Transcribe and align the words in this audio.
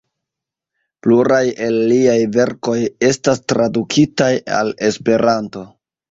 Pluraj 1.07 1.41
el 1.65 1.75
liaj 1.91 2.15
verkoj 2.37 2.77
estas 3.09 3.41
tradukitaj 3.53 4.31
al 4.61 4.73
Esperanto. 4.89 5.63